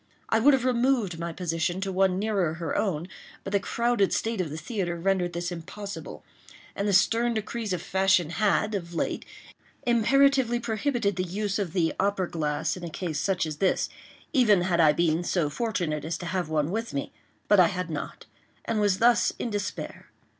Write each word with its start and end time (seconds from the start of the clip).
I 0.29 0.39
would 0.39 0.55
have 0.55 0.65
removed 0.65 1.19
my 1.19 1.31
position 1.31 1.79
to 1.81 1.91
one 1.91 2.17
nearer 2.17 2.55
her 2.55 2.75
own, 2.75 3.07
but 3.43 3.53
the 3.53 3.59
crowded 3.59 4.11
state 4.11 4.41
of 4.41 4.49
the 4.49 4.57
theatre 4.57 4.97
rendered 4.99 5.33
this 5.33 5.51
impossible; 5.51 6.23
and 6.75 6.87
the 6.87 6.91
stern 6.93 7.35
decrees 7.35 7.71
of 7.71 7.83
Fashion 7.83 8.31
had, 8.31 8.73
of 8.73 8.95
late, 8.95 9.25
imperatively 9.85 10.59
prohibited 10.59 11.17
the 11.17 11.23
use 11.23 11.59
of 11.59 11.73
the 11.73 11.93
opera 11.99 12.27
glass 12.27 12.75
in 12.75 12.83
a 12.83 12.89
case 12.89 13.19
such 13.19 13.45
as 13.45 13.57
this, 13.57 13.89
even 14.33 14.61
had 14.61 14.79
I 14.79 14.91
been 14.91 15.23
so 15.23 15.51
fortunate 15.51 16.03
as 16.03 16.17
to 16.17 16.25
have 16.25 16.49
one 16.49 16.71
with 16.71 16.95
me—but 16.95 17.59
I 17.59 17.67
had 17.67 17.91
not—and 17.91 18.81
was 18.81 18.97
thus 18.97 19.33
in 19.37 19.51
despair. 19.51 20.09